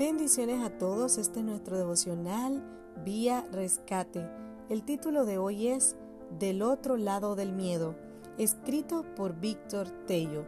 [0.00, 2.64] Bendiciones a todos, este es nuestro devocional
[3.04, 4.26] Vía Rescate.
[4.70, 5.94] El título de hoy es
[6.38, 7.94] Del otro lado del miedo,
[8.38, 10.46] escrito por Víctor Tello.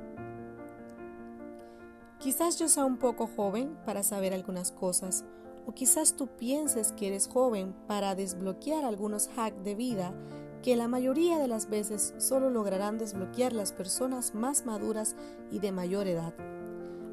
[2.18, 5.26] Quizás yo sea un poco joven para saber algunas cosas,
[5.66, 10.14] o quizás tú pienses que eres joven para desbloquear algunos hacks de vida
[10.62, 15.14] que la mayoría de las veces solo lograrán desbloquear las personas más maduras
[15.50, 16.32] y de mayor edad.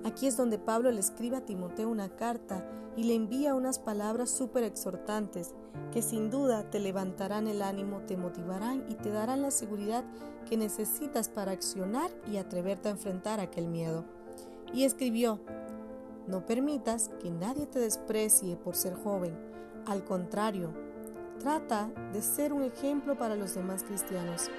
[0.06, 4.30] Aquí es donde Pablo le escribe a Timoteo una carta y le envía unas palabras
[4.30, 5.54] súper exhortantes
[5.92, 10.04] que sin duda te levantarán el ánimo, te motivarán y te darán la seguridad
[10.48, 14.06] que necesitas para accionar y atreverte a enfrentar aquel miedo.
[14.74, 15.40] Y escribió,
[16.28, 19.38] no permitas que nadie te desprecie por ser joven.
[19.86, 20.72] Al contrario,
[21.40, 24.50] trata de ser un ejemplo para los demás cristianos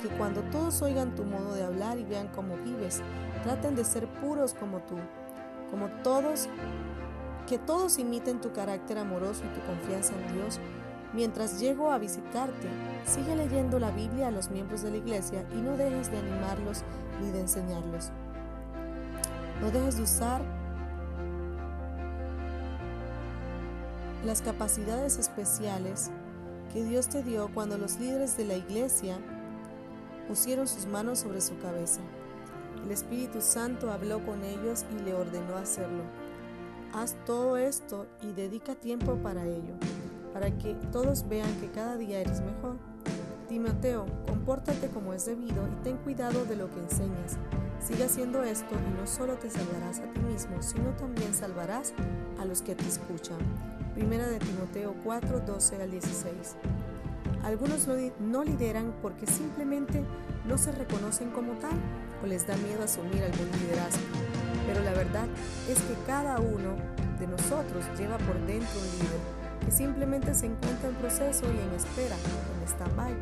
[0.00, 3.02] que cuando todos oigan tu modo de hablar y vean cómo vives,
[3.42, 4.96] traten de ser puros como tú,
[5.70, 6.48] como todos,
[7.46, 10.60] que todos imiten tu carácter amoroso y tu confianza en Dios.
[11.14, 12.68] Mientras llego a visitarte,
[13.06, 16.82] sigue leyendo la Biblia a los miembros de la iglesia y no dejes de animarlos
[17.22, 18.10] ni de enseñarlos.
[19.60, 20.42] No dejes de usar
[24.24, 26.10] las capacidades especiales
[26.72, 29.18] que Dios te dio cuando los líderes de la iglesia
[30.28, 32.00] pusieron sus manos sobre su cabeza.
[32.84, 36.04] El Espíritu Santo habló con ellos y le ordenó hacerlo.
[36.92, 39.74] Haz todo esto y dedica tiempo para ello,
[40.32, 42.76] para que todos vean que cada día eres mejor.
[43.48, 47.38] Timoteo, compórtate como es debido y ten cuidado de lo que enseñas.
[47.80, 51.94] Sigue haciendo esto y no solo te salvarás a ti mismo, sino también salvarás
[52.38, 53.38] a los que te escuchan.
[53.94, 56.56] Primera de Timoteo 4, 12 al 16.
[57.48, 57.88] Algunos
[58.20, 60.04] no lideran porque simplemente
[60.46, 61.72] no se reconocen como tal
[62.22, 64.02] o les da miedo asumir algún liderazgo.
[64.66, 65.24] Pero la verdad
[65.66, 66.76] es que cada uno
[67.18, 71.74] de nosotros lleva por dentro un líder que simplemente se encuentra en proceso y en
[71.74, 73.14] espera, en stand-by.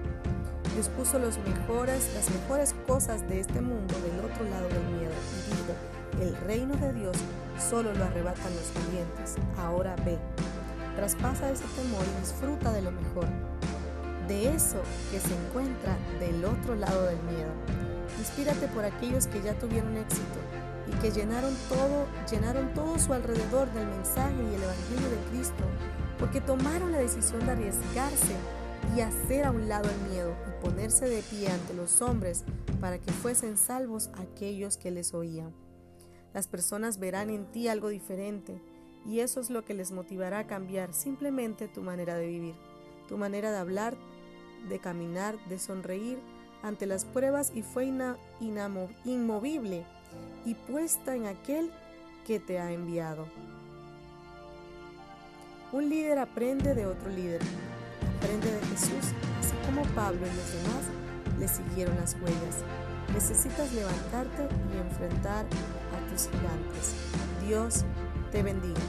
[0.75, 5.13] Dios puso los mejores, las mejores cosas de este mundo del otro lado del miedo
[5.47, 7.17] y dijo, el reino de Dios
[7.61, 9.37] solo lo arrebatan los valientes.
[9.57, 10.19] Ahora ve,
[10.97, 13.29] traspasa ese temor y disfruta de lo mejor
[14.29, 17.51] de eso que se encuentra del otro lado del miedo.
[18.19, 20.39] Inspírate por aquellos que ya tuvieron éxito
[20.87, 25.65] y que llenaron todo, llenaron todo su alrededor del mensaje y el evangelio de Cristo,
[26.19, 28.37] porque tomaron la decisión de arriesgarse
[28.95, 32.45] y hacer a un lado el miedo y ponerse de pie ante los hombres
[32.81, 35.53] para que fuesen salvos aquellos que les oían.
[36.33, 38.61] Las personas verán en ti algo diferente
[39.07, 42.55] y eso es lo que les motivará a cambiar simplemente tu manera de vivir,
[43.09, 43.97] tu manera de hablar,
[44.69, 46.19] de caminar, de sonreír
[46.63, 47.87] ante las pruebas y fue
[49.05, 49.85] inmovible
[50.45, 51.71] y puesta en aquel
[52.27, 53.27] que te ha enviado.
[55.73, 57.41] Un líder aprende de otro líder,
[58.17, 60.85] aprende de Jesús, así como Pablo y los demás
[61.39, 62.65] le siguieron las huellas.
[63.13, 66.95] Necesitas levantarte y enfrentar a tus gigantes.
[67.47, 67.85] Dios
[68.33, 68.81] te bendiga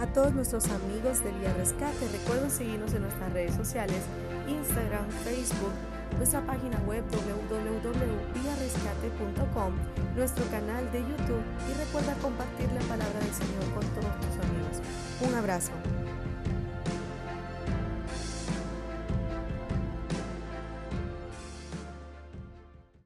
[0.00, 2.08] a todos nuestros amigos de Vía Rescate.
[2.10, 4.02] Recuerden seguirnos en nuestras redes sociales,
[4.48, 5.70] Instagram, Facebook,
[6.16, 9.74] nuestra página web www.viarescate.com,
[10.16, 14.80] nuestro canal de YouTube y recuerda compartir la palabra del Señor con todos tus amigos.
[15.20, 15.72] Un abrazo.